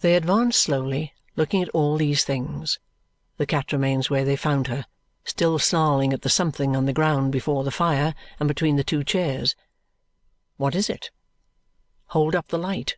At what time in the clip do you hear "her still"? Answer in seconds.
4.66-5.60